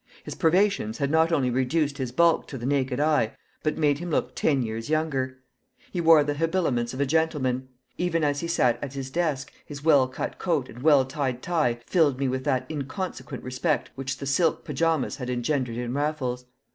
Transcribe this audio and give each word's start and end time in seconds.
His 0.23 0.33
privations 0.33 0.97
had 0.97 1.11
not 1.11 1.31
only 1.31 1.51
reduced 1.51 1.99
his 1.99 2.11
bulk 2.11 2.47
to 2.47 2.57
the 2.57 2.65
naked 2.65 2.99
eye, 2.99 3.37
but 3.61 3.77
made 3.77 3.99
him 3.99 4.09
look 4.09 4.33
ten 4.33 4.63
years 4.63 4.89
younger. 4.89 5.37
He 5.91 6.01
wore 6.01 6.23
the 6.23 6.33
habiliments 6.33 6.91
of 6.95 6.99
a 7.01 7.05
gentleman; 7.05 7.67
even 7.99 8.23
as 8.23 8.39
he 8.39 8.47
sat 8.47 8.83
at 8.83 8.93
his 8.93 9.11
desk 9.11 9.53
his 9.63 9.83
well 9.83 10.07
cut 10.07 10.39
coat 10.39 10.69
and 10.69 10.81
well 10.81 11.05
tied 11.05 11.43
tie 11.43 11.77
filled 11.85 12.17
me 12.17 12.27
with 12.27 12.43
that 12.45 12.65
inconsequent 12.67 13.43
respect 13.43 13.91
which 13.93 14.17
the 14.17 14.25
silk 14.25 14.65
pyjamas 14.65 15.17
had 15.17 15.29
engendered 15.29 15.77
in 15.77 15.93
Raffles. 15.93 16.45